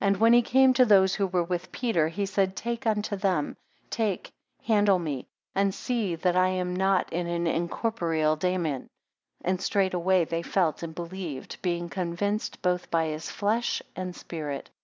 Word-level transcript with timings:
10 0.00 0.06
And 0.06 0.16
when 0.18 0.32
he 0.32 0.42
came 0.42 0.72
to 0.74 0.84
those 0.84 1.16
who 1.16 1.26
were 1.26 1.42
with 1.42 1.72
Peter, 1.72 2.06
he 2.06 2.24
said 2.24 2.54
unto 2.86 3.16
them, 3.16 3.56
Take, 3.90 4.30
handle 4.62 5.00
me, 5.00 5.26
and 5.56 5.74
see 5.74 6.14
that 6.14 6.36
I 6.36 6.46
am 6.50 6.76
not 6.76 7.12
an 7.12 7.26
incorporeal 7.48 8.36
daemon. 8.36 8.88
And 9.42 9.60
straightway 9.60 10.24
they 10.24 10.42
felt 10.42 10.84
and 10.84 10.94
believed; 10.94 11.60
being 11.62 11.88
convinced 11.88 12.62
both 12.62 12.92
by 12.92 13.06
his 13.06 13.28
flesh 13.28 13.82
and 13.96 14.14
spirit. 14.14 14.70